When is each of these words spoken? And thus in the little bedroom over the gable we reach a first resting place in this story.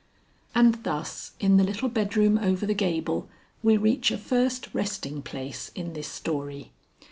And 0.55 0.83
thus 0.83 1.33
in 1.39 1.57
the 1.57 1.63
little 1.63 1.87
bedroom 1.87 2.39
over 2.39 2.65
the 2.65 2.73
gable 2.73 3.29
we 3.61 3.77
reach 3.77 4.09
a 4.09 4.17
first 4.17 4.67
resting 4.73 5.21
place 5.21 5.69
in 5.75 5.93
this 5.93 6.07
story. 6.07 6.71